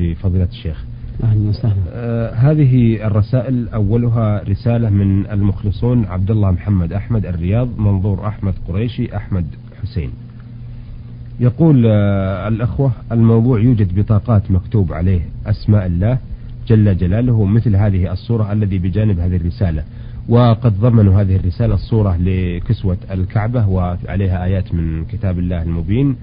[0.00, 0.84] لفضيلة الشيخ.
[1.24, 1.74] أهلا وسهلا.
[1.92, 9.16] آه هذه الرسائل أولها رسالة من المخلصون عبد الله محمد أحمد الرياض منظور أحمد قريشي
[9.16, 9.46] أحمد
[9.82, 10.10] حسين.
[11.40, 16.18] يقول آه الأخوة الموضوع يوجد بطاقات مكتوب عليه أسماء الله
[16.66, 19.84] جل جلاله مثل هذه الصورة الذي بجانب هذه الرسالة.
[20.28, 26.16] وقد ضمنوا هذه الرسالة الصورة لكسوة الكعبة وعليها آيات من كتاب الله المبين.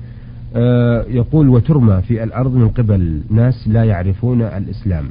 [1.08, 3.22] يقول وترمى في الأرض من قبل.
[3.30, 5.06] ناس لا يعرفون الإسلام.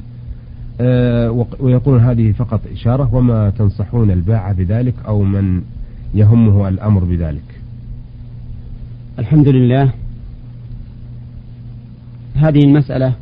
[0.81, 3.15] آه، ويقول هذه فقط إشارة.
[3.15, 5.61] وما تنصحون الباعة بذلك أو من
[6.13, 7.59] يهمه الأمر بذلك؟
[9.19, 9.93] الحمد لله.
[12.35, 13.13] هذه المسألة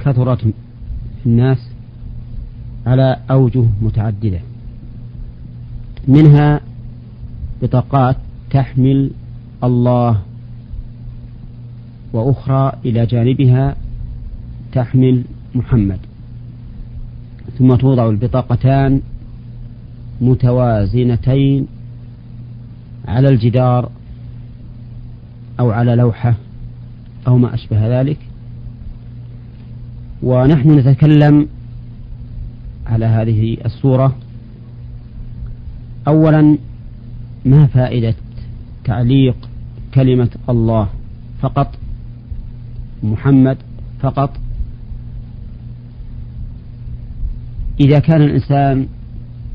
[0.00, 0.52] كثرت في
[1.26, 1.70] الناس
[2.86, 4.40] على أوجه متعددة.
[6.08, 6.60] منها
[7.62, 8.16] بطاقات
[8.50, 9.10] تحمل
[9.64, 10.27] الله
[12.12, 13.76] وأخرى إلى جانبها
[14.72, 15.98] تحمل محمد.
[17.58, 19.00] ثم توضع البطاقتان
[20.20, 21.66] متوازنتين
[23.08, 23.90] على الجدار
[25.60, 26.34] أو على لوحة
[27.26, 28.18] أو ما أشبه ذلك.
[30.22, 31.48] ونحن نتكلم
[32.86, 34.16] على هذه الصورة.
[36.08, 36.58] أولا
[37.44, 38.14] ما فائدة
[38.84, 39.36] تعليق
[39.94, 40.88] كلمة الله
[41.40, 41.74] فقط؟
[43.02, 43.56] محمد
[44.00, 44.30] فقط.
[47.80, 48.86] إذا كان الإنسان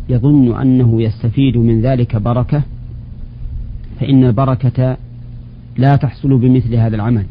[0.10, 2.64] يظن أنه يستفيد من ذلك بركة
[4.00, 4.98] فإن البركة
[5.78, 7.26] لا تحصل بمثل هذا العمل.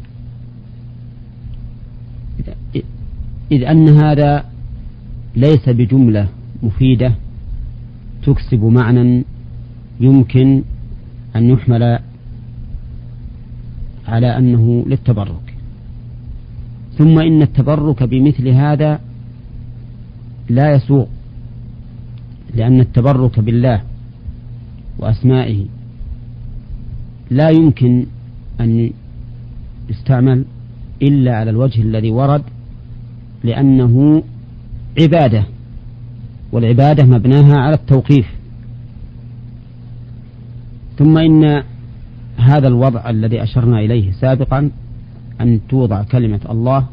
[3.51, 4.45] إذ أن هذا
[5.35, 6.27] ليس بجملة
[6.63, 7.13] مفيدة
[8.23, 9.23] تكسب معنى
[9.99, 10.63] يمكن
[11.35, 11.99] أن يحمل
[14.07, 15.52] على أنه للتبرك.
[16.97, 18.99] ثم إن التبرك بمثل هذا
[20.49, 21.09] لا يسوق
[22.55, 23.81] لأن التبرك بالله
[24.99, 25.65] وأسمائه
[27.31, 28.05] لا يمكن
[28.61, 28.91] أن
[29.89, 30.45] يستعمل
[31.01, 32.43] إلا على الوجه الذي ورد
[33.43, 34.23] لأنه
[35.01, 35.45] عبادة
[36.51, 38.25] والعبادة مبناها على التوقيف.
[40.97, 41.63] ثم إن
[42.37, 44.71] هذا الوضع الذي أشرنا إليه سابقا
[45.41, 46.85] أن توضع كلمة الله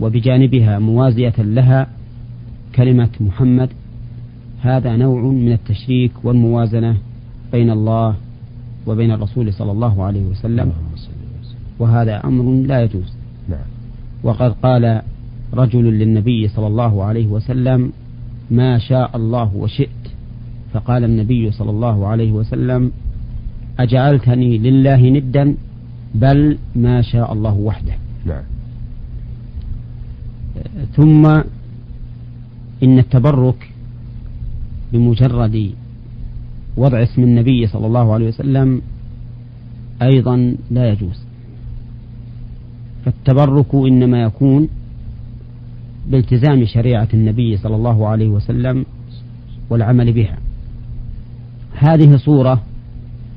[0.00, 1.86] وبجانبها موازية لها
[2.74, 3.68] كلمة محمد.
[4.60, 6.96] هذا نوع من التشريك والموازنة
[7.52, 8.14] بين الله
[8.86, 10.72] وبين الرسول صلى الله عليه وسلم.
[11.78, 13.12] وهذا أمر لا يجوز.
[13.48, 13.68] نعم.
[14.22, 15.02] وقد قال
[15.54, 17.92] رجل للنبي صلى الله عليه وسلم
[18.50, 19.88] ما شاء الله وشئت.
[20.72, 22.92] فقال النبي صلى الله عليه وسلم
[23.78, 25.54] أجعلتني لله ندا
[26.14, 27.94] بل ما شاء الله وحده.
[28.26, 28.42] نعم.
[30.96, 31.26] ثم
[32.82, 33.70] إن التبرك
[34.92, 35.70] بمجرد
[36.76, 38.82] وضع اسم النبي صلى الله عليه وسلم
[40.02, 41.24] أيضا لا يجوز.
[43.04, 44.68] فالتبرك إنما يكون
[46.10, 48.86] بالتزام شريعة النبي صلى الله عليه وسلم
[49.70, 50.38] والعمل بها.
[51.74, 52.62] هذه صورة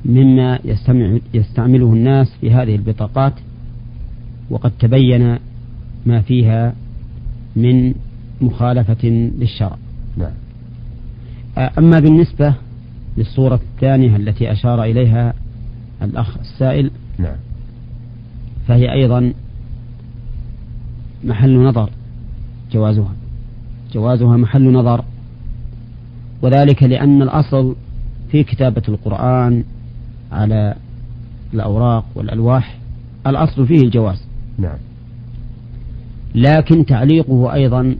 [0.04, 3.32] مما يستمع يستعمله الناس في هذه البطاقات
[4.50, 5.38] وقد تبين
[6.06, 6.74] ما فيها
[7.56, 7.94] من
[8.40, 9.76] مخالفة للشرع
[10.16, 10.32] نعم.
[11.78, 12.54] أما بالنسبة
[13.16, 15.34] للصورة الثانية التي أشار إليها
[16.02, 17.36] الأخ السائل نعم.
[18.68, 19.32] فهي أيضا
[21.24, 21.90] محل نظر
[22.72, 23.12] جوازها
[23.92, 25.04] جوازها محل نظر
[26.42, 27.76] وذلك لأن الأصل
[28.30, 29.64] في كتابة القرآن
[30.34, 30.74] على
[31.54, 32.78] الأوراق والألواح
[33.26, 34.24] الأصل فيه الجواز.
[34.58, 34.78] نعم.
[36.34, 37.96] لكن تعليقه أيضا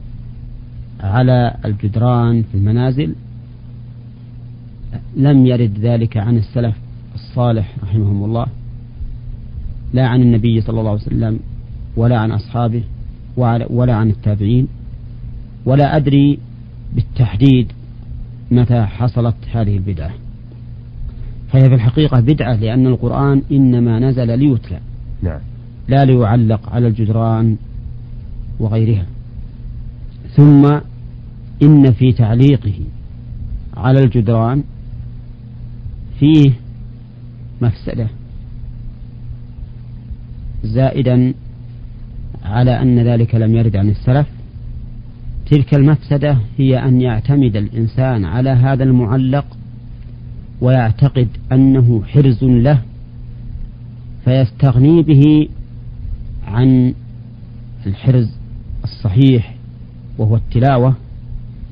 [1.00, 3.14] على الجدران في المنازل
[5.16, 6.76] لم يرد ذلك عن السلف
[7.14, 8.46] الصالح رحمهم الله
[9.92, 11.40] لا عن النبي صلى الله عليه وسلم
[11.96, 12.82] ولا عن أصحابه
[13.70, 14.68] ولا عن التابعين
[15.66, 16.38] ولا أدري
[16.94, 17.72] بالتحديد
[18.50, 20.10] متى حصلت هذه البدعة.
[21.54, 24.78] فهي في الحقيقة بدعة لأن القرآن إنما نزل ليتلى.
[25.22, 25.40] نعم.
[25.88, 27.56] لا ليعلق على الجدران
[28.60, 29.06] وغيرها.
[30.36, 30.80] ثم
[31.62, 32.80] إن في تعليقه
[33.76, 34.62] على الجدران
[36.18, 36.52] فيه
[37.62, 38.08] مفسدة
[40.64, 41.34] زائدا
[42.44, 44.26] على أن ذلك لم يرد عن السلف.
[45.50, 49.46] تلك المفسدة هي أن يعتمد الإنسان على هذا المعلق
[50.64, 52.82] ويعتقد أنه حرز له
[54.24, 55.48] فيستغني به
[56.46, 56.94] عن
[57.86, 58.30] الحرز
[58.84, 59.54] الصحيح
[60.18, 60.94] وهو التلاوة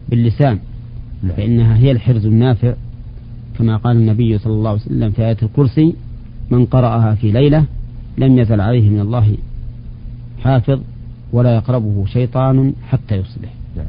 [0.08, 0.58] باللسان
[1.22, 1.32] نعم.
[1.36, 2.74] فإنها هي الحرز النافع
[3.58, 5.94] كما قال النبي صلى الله عليه وسلم في آية الكرسي
[6.50, 7.64] من قرأها في ليلة
[8.18, 9.36] لم يزل عليه من الله
[10.44, 10.80] حافظ
[11.32, 13.86] ولا يقربه شيطان حتى يصبح نعم.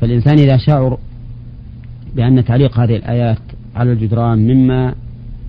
[0.00, 0.98] فالإنسان إذا شعر
[2.16, 3.38] بأن تعليق هذه الآيات
[3.74, 4.94] على الجدران مما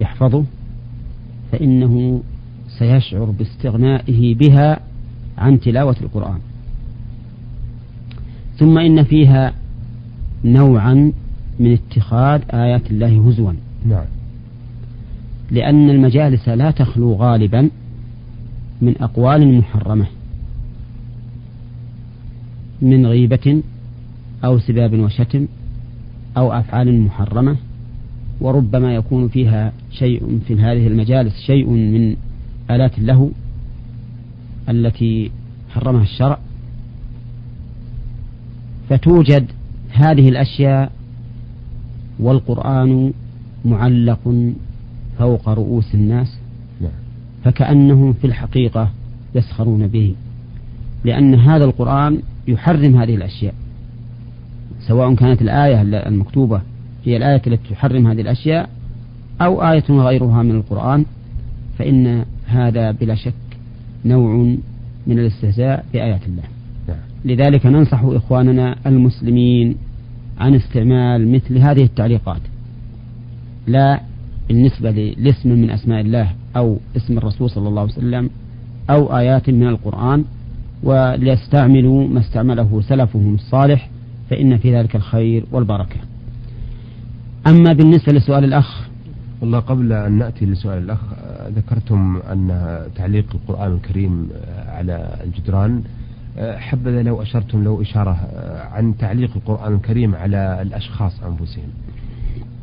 [0.01, 0.43] يحفظه
[1.51, 2.21] فإنه
[2.79, 4.79] سيشعر باستغنائه بها
[5.37, 6.39] عن تلاوة القرآن.
[8.57, 9.53] ثم إن فيها
[10.45, 11.11] نوعا
[11.59, 13.53] من اتخاذ آيات الله هزوا.
[13.85, 14.05] نعم.
[15.51, 17.69] لأن المجالس لا تخلو غالبا
[18.81, 20.05] من أقوال محرمة
[22.81, 23.61] من غيبة
[24.45, 25.47] أو سباب وشتم
[26.37, 27.57] أو أفعال محرمة
[28.41, 32.15] وربما يكون فيها شيء في هذه المجالس شيء من
[32.71, 33.29] آلات اللهو
[34.69, 35.31] التي
[35.69, 36.39] حرمها الشرع
[38.89, 39.45] فتوجد
[39.91, 40.91] هذه الأشياء
[42.19, 43.13] والقرآن
[43.65, 44.53] معلق
[45.17, 46.37] فوق رؤوس الناس
[46.81, 46.91] نعم.
[47.43, 48.89] فكأنهم في الحقيقة
[49.35, 50.15] يسخرون به
[51.05, 53.53] لأن هذا القرآن يحرم هذه الأشياء
[54.87, 56.61] سواء كانت الآية المكتوبة
[57.05, 58.69] هي الآية التي تحرم هذه الأشياء
[59.41, 61.05] أو آية غيرها من القرآن
[61.77, 63.33] فإن هذا بلا شك
[64.05, 64.55] نوع
[65.07, 66.43] من الاستهزاء بآيات الله.
[66.87, 66.97] نعم.
[67.25, 69.75] لذلك ننصح إخواننا المسلمين
[70.37, 72.41] عن استعمال مثل هذه التعليقات.
[73.67, 74.01] لا
[74.47, 78.29] بالنسبة لاسم من أسماء الله أو اسم الرسول صلى الله عليه وسلم
[78.89, 80.23] أو آيات من القرآن
[80.83, 83.89] وليستعملوا ما استعمله سلفهم الصالح
[84.29, 85.97] فإن في ذلك الخير والبركة.
[87.47, 88.87] أما بالنسبة لسؤال الأخ.
[89.41, 90.99] والله قبل أن نأتي لسؤال الأخ
[91.55, 94.29] ذكرتم أن تعليق القرآن الكريم
[94.67, 95.83] على الجدران.
[96.37, 98.17] حبذا لو أشرتم لو إشارة
[98.71, 101.67] عن تعليق القرآن الكريم على الأشخاص أنفسهم.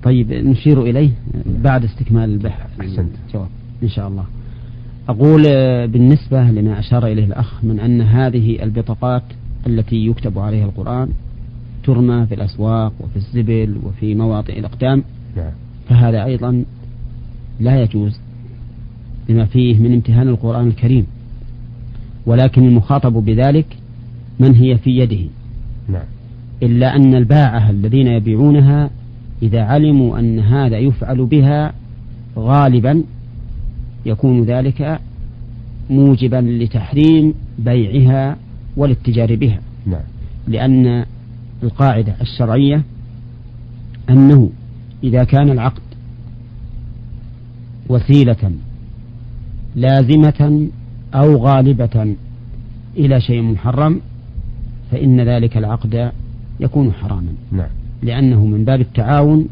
[0.02, 1.10] طيب نشير إليه
[1.46, 2.80] بعد استكمال البحث.
[2.80, 3.12] أحسنت.
[3.34, 3.48] جواب.
[3.82, 4.24] إن شاء الله.
[5.08, 5.42] أقول
[5.88, 9.22] بالنسبة لما أشار إليه الأخ من أن هذه البطاقات
[9.66, 11.08] التي يكتب عليها القرآن
[11.84, 15.02] ترمى في الأسواق وفي الزبل وفي مواطئ الأقدام
[15.36, 15.50] نعم.
[15.88, 16.64] فهذا أيضا
[17.60, 18.20] لا يجوز
[19.28, 21.06] لما فيه من امتهان القرآن الكريم
[22.26, 23.66] ولكن المخاطب بذلك
[24.40, 25.28] من هي في يده
[25.88, 26.04] نعم.
[26.62, 28.90] إلا أن الباعة الذين يبيعونها
[29.42, 31.72] إذا علموا أن هذا يفعل بها
[32.36, 33.04] غالبا
[34.06, 35.00] يكون ذلك
[35.90, 38.36] موجبا لتحريم بيعها
[38.76, 40.00] والاتجار بها نعم.
[40.48, 41.04] لأن
[41.62, 42.82] القاعدة الشرعية
[44.10, 44.50] أنه
[45.04, 45.82] إذا كان العقد
[47.88, 48.52] وسيلة
[49.76, 50.68] لازمة
[51.14, 52.14] أو غالبة
[52.96, 54.00] إلى شيء محرم
[54.90, 56.12] فإن ذلك العقد
[56.60, 57.32] يكون حراما.
[57.52, 57.68] نعم.
[58.02, 59.48] لأنه من باب التعاون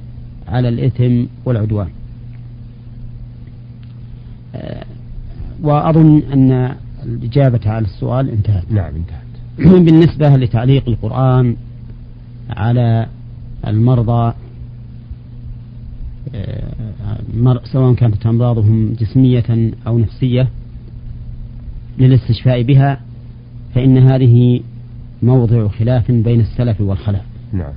[0.49, 1.89] على الإثم والعدوان.
[4.55, 4.85] آه،
[5.63, 8.73] وأظن أن الإجابة على السؤال انتهت.
[8.73, 9.31] نعم انتهت.
[9.87, 11.57] بالنسبة لتعليق القرآن
[12.57, 13.07] على
[13.67, 14.35] المرضى
[16.35, 20.49] آه، سواء كانت أمراضهم جسمية أو نفسية
[21.99, 23.01] للاستشفاء بها
[23.75, 24.61] فإن هذه
[25.23, 27.73] موضع خلاف بين السلف والخلف نعم.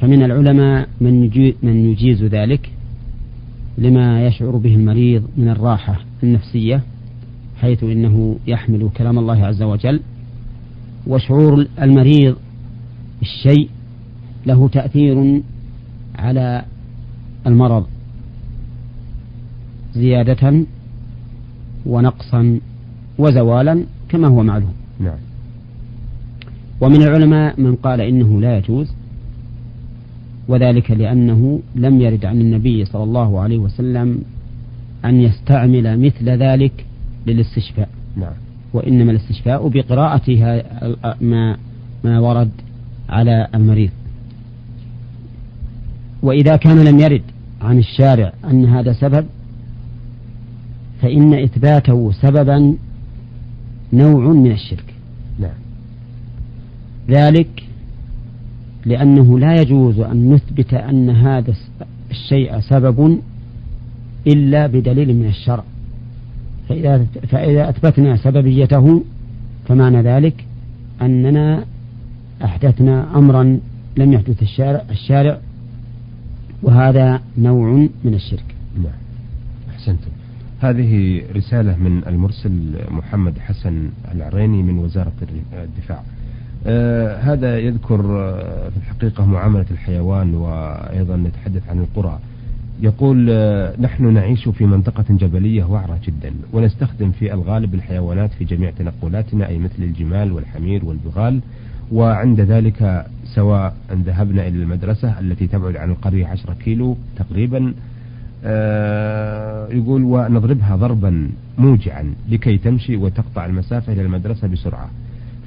[0.00, 1.20] فمن العلماء من
[1.62, 2.70] من يجيز ذلك
[3.78, 6.82] لما يشعر به المريض من الراحة النفسية
[7.60, 10.00] حيث إنه يحمل كلام الله عز وجل
[11.06, 12.36] وشعور المريض
[13.18, 13.70] بالشيء
[14.46, 15.42] له تأثير
[16.14, 16.64] على
[17.46, 17.86] المرض.
[19.94, 20.64] زيادة
[21.86, 22.60] ونقصا
[23.18, 24.72] وزوالا كما هو معلوم.
[25.00, 25.18] نعم.
[26.80, 28.92] ومن العلماء من قال إنه لا يجوز
[30.48, 34.22] وذلك لأنه لم يرد عن النبي صلى الله عليه وسلم
[35.04, 36.84] أن يستعمل مثل ذلك
[37.26, 37.88] للاستشفاء.
[38.16, 38.32] نعم.
[38.72, 40.30] وإنما الاستشفاء بقراءة
[41.20, 41.56] ما
[42.04, 42.50] ما ورد
[43.08, 43.90] على المريض.
[46.24, 47.22] وإذا كان لم يرد
[47.62, 49.26] عن الشارع أن هذا سبب
[51.02, 52.74] فإن إثباته سببا
[53.92, 54.94] نوع من الشرك.
[55.38, 55.54] نعم.
[57.08, 57.62] ذلك
[58.86, 61.54] لأنه لا يجوز أن نثبت أن هذا
[62.10, 63.18] الشيء سبب
[64.26, 65.64] إلا بدليل من الشرع.
[66.68, 69.02] فإذا, فإذا أثبتنا سببيته
[69.68, 70.44] فمعنى ذلك
[71.02, 71.64] أننا
[72.44, 73.58] أحدثنا أمرا
[73.96, 75.38] لم يحدث الشارع, الشارع
[76.64, 78.44] وهذا نوع من الشرك.
[78.76, 78.92] نعم.
[79.70, 80.10] أحسنتم.
[80.60, 82.52] هذه رسالة من المرسل
[82.90, 85.12] محمد حسن العريني من وزارة
[85.52, 86.02] الدفاع.
[86.66, 92.18] آه هذا يذكر آه في الحقيقة معاملة الحيوان وأيضا نتحدث عن القرى.
[92.80, 98.70] يقول آه نحن نعيش في منطقة جبلية وعرة جدا ونستخدم في الغالب الحيوانات في جميع
[98.70, 101.40] تنقلاتنا أي مثل الجمال والحمير والبغال.
[101.92, 107.74] وعند ذلك سواء ذهبنا إلى المدرسة التي تبعد عن القرية عشرة كيلو تقريبا
[108.44, 114.90] آه، يقول ونضربها ضربا موجعا لكي تمشي وتقطع المسافة إلى المدرسة بسرعة.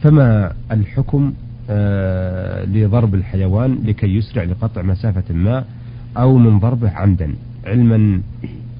[0.03, 1.33] فما الحكم
[1.69, 5.63] آه، لضرب الحيوان لكي يسرع لقطع مسافة ما
[6.17, 7.33] أو من ضربه عمدا؟
[7.65, 8.21] علما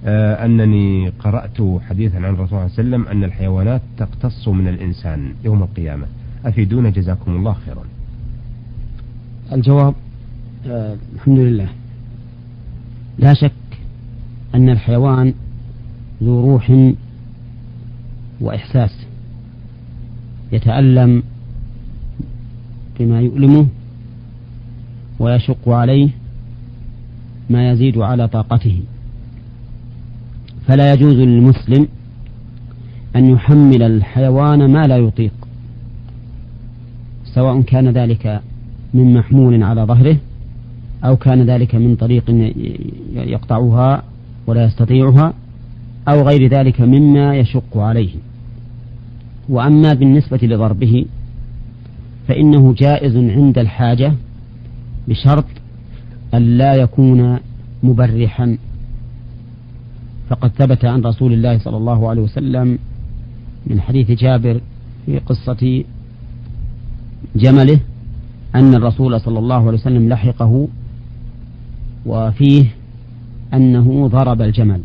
[0.05, 1.57] آه، أنني قرأت
[1.89, 6.05] حديثا عن الرسول صلى الله عليه وسلم أن الحيوانات تقتص من الإنسان يوم القيامة.
[6.45, 7.83] أفيدونا جزاكم الله خيرا.
[9.51, 9.93] الجواب
[10.67, 11.69] آه الحمد لله.
[13.19, 13.51] لا شك
[14.55, 15.33] أن الحيوان
[16.23, 16.93] ذو روح
[18.41, 18.91] وإحساس
[20.51, 21.23] يتألم
[22.99, 23.67] بما يؤلمه
[25.19, 26.09] ويشق عليه
[27.49, 28.79] ما يزيد على طاقته.
[30.67, 31.87] فلا يجوز للمسلم
[33.15, 35.46] أن يحمل الحيوان ما لا يطيق.
[37.33, 38.41] سواء كان ذلك
[38.93, 40.17] من محمول على ظهره
[41.05, 42.23] أو كان ذلك من طريق
[43.15, 44.03] يقطعها
[44.47, 45.33] ولا يستطيعها
[46.07, 48.09] أو غير ذلك مما يشق عليه.
[49.49, 51.05] وأما بالنسبة لضربه
[52.27, 54.13] فإنه جائز عند الحاجة
[55.07, 55.45] بشرط
[56.33, 57.39] أن لا يكون
[57.83, 58.57] مبرحا.
[60.29, 62.79] فقد ثبت عن رسول الله صلى الله عليه وسلم
[63.67, 64.61] من حديث جابر
[65.05, 65.83] في قصة
[67.35, 67.79] جمله
[68.55, 70.67] أن الرسول صلى الله عليه وسلم لحقه
[72.05, 72.65] وفيه
[73.53, 74.81] أنه ضرب الجمل.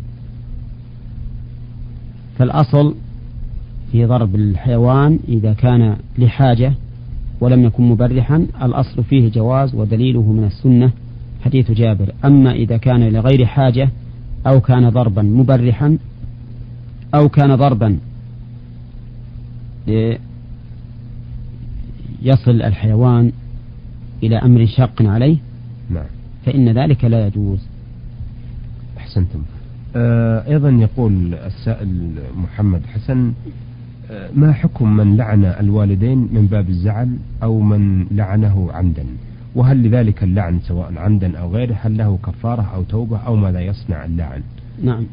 [2.37, 2.95] فالأصل
[3.91, 6.73] في ضرب الحيوان إذا كان لحاجة
[7.41, 10.91] ولم يكن مبرحا الأصل فيه جواز ودليله من السنة
[11.45, 12.13] حديث جابر.
[12.25, 13.89] أما إذا كان لغير حاجة
[14.47, 15.97] أو كان ضربا مبرحا
[17.15, 17.99] أو كان ضربا
[22.23, 23.31] يصل الحيوان
[24.23, 25.37] إلى أمر شاق عليه؟
[25.89, 26.05] نعم.
[26.45, 27.59] فإن ذلك لا يجوز.
[28.97, 29.43] أحسنتم.
[29.95, 33.33] آه أيضا يقول السائل محمد حسن
[34.11, 39.05] آه ما حكم من لعن الوالدين من باب الزعل أو من لعنه عمدا؟
[39.55, 44.05] وهل لذلك اللعن سواء عمدا أو غيره هل له كفارة أو توبة أو ماذا يصنع
[44.05, 44.41] اللعن؟
[44.83, 45.05] نعم.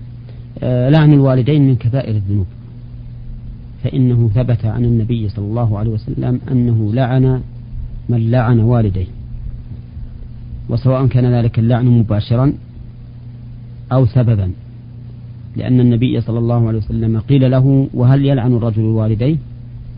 [0.63, 2.47] آه لعن الوالدين من كبائر الذنوب.
[3.85, 7.41] فإنه ثبت عن النبي صلى الله عليه وسلم أنه لعن
[8.09, 9.07] من لعن والديه.
[10.69, 12.53] وسواء كان ذلك اللعن مباشرا
[13.93, 14.53] أو سببا
[15.57, 19.37] لأن النبي صلى الله عليه وسلم قيل له وهل يلعن الرجل والديه؟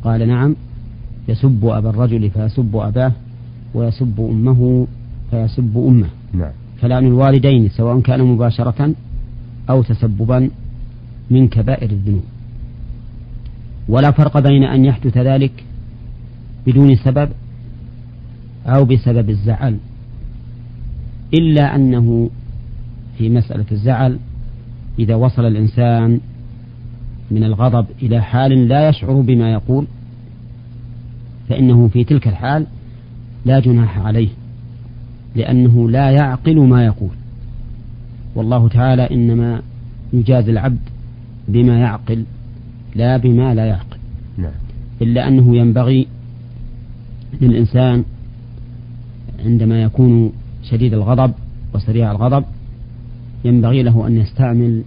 [0.05, 0.57] قال نعم
[1.29, 3.13] يسب أبا الرجل فيسب أباه
[3.75, 4.87] ويسب أمه
[5.31, 6.09] فيسب أمه.
[6.33, 6.51] نعم.
[6.81, 8.95] فلعن الوالدين سواء كان مباشرة
[9.71, 10.51] أو تسببا
[11.31, 12.25] من كبائر الذنوب.
[13.89, 15.65] ولا فرق بين أن يحدث ذلك
[16.67, 17.29] بدون سبب
[18.67, 19.77] أو بسبب الزعل.
[21.35, 22.31] إلا أنه
[23.19, 24.19] في مسألة الزعل
[24.99, 26.21] إذا وصل الإنسان
[27.31, 29.87] من الغضب إلى حال لا يشعر بما يقول
[31.49, 32.67] فإنه في تلك الحال
[33.45, 34.29] لا جناح عليه
[35.37, 37.11] لأنه لا يعقل ما يقول.
[38.35, 39.63] والله تعالى إنما
[40.13, 40.81] يجازي العبد
[41.49, 42.25] بما يعقل
[42.95, 43.97] لا بما لا يعقل
[44.39, 44.53] نعم.
[45.03, 46.07] إلا أنه ينبغي
[47.41, 48.05] للإنسان
[49.45, 50.33] عندما يكون
[50.63, 51.33] شديد الغضب
[51.75, 52.45] وسريع الغضب
[53.45, 54.83] ينبغي له أن يستعمل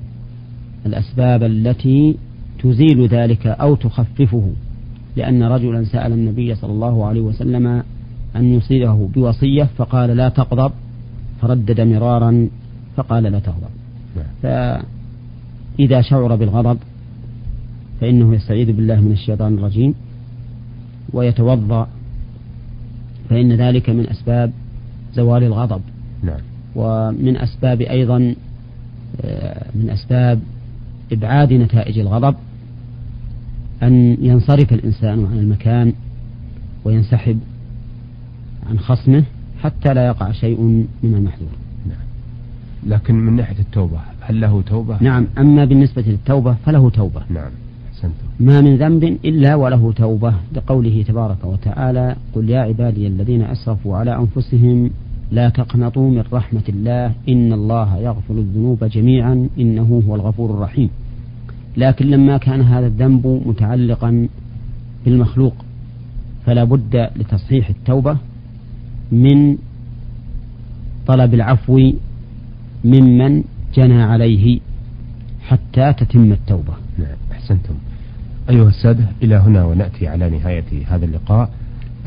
[0.85, 2.17] الأسباب التي
[2.59, 4.49] تزيل ذلك أو تخففه
[5.15, 7.83] لأن رجلا سأل النبي صلى الله عليه وسلم
[8.35, 10.71] أن يصيبه بوصية فقال لا تغضب
[11.41, 12.49] فردد مرارا
[12.97, 13.69] فقال لا تغضب
[14.15, 14.25] نعم.
[15.77, 16.77] فإذا شعر بالغضب
[18.01, 19.93] فإنه يستعيذ بالله من الشيطان الرجيم
[21.13, 21.87] ويتوضأ
[23.29, 24.51] فإن ذلك من أسباب
[25.13, 25.81] زوال الغضب
[26.23, 26.39] نعم.
[26.75, 28.35] ومن أسباب أيضا
[29.21, 30.39] آه، من أسباب
[31.11, 32.35] إبعاد نتائج الغضب
[33.83, 35.93] أن ينصرف الإنسان عن المكان
[36.85, 37.39] وينسحب
[38.69, 39.23] عن خصمه
[39.63, 40.61] حتى لا يقع شيء
[41.03, 41.49] من المحذور
[41.87, 41.97] نعم.
[42.87, 47.51] لكن من ناحية التوبة هل له توبة؟ نعم أما بالنسبة للتوبة فله توبة نعم
[48.39, 54.15] ما من ذنب إلا وله توبة لقوله تبارك وتعالى قل يا عبادي الذين أسرفوا على
[54.15, 54.89] أنفسهم
[55.31, 60.89] لا تقنطوا من رحمة الله إن الله يغفر الذنوب جميعا إنه هو الغفور الرحيم.
[61.77, 64.27] لكن لما كان هذا الذنب متعلقا
[65.05, 65.53] بالمخلوق
[66.45, 68.17] فلا بد لتصحيح التوبة
[69.11, 69.57] من
[71.07, 71.91] طلب العفو
[72.85, 73.43] ممن
[73.75, 74.59] جنى عليه
[75.41, 76.73] حتى تتم التوبة.
[76.97, 77.73] نعم أحسنتم.
[78.49, 81.49] أيها السادة إلى هنا ونأتي على نهاية هذا اللقاء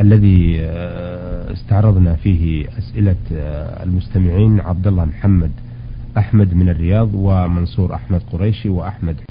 [0.01, 5.51] الذي آه، استعرضنا فيه أسئلة آه، المستمعين عبد الله محمد
[6.19, 9.17] أحمد من الرياض ومنصور أحمد قريشي وأحمد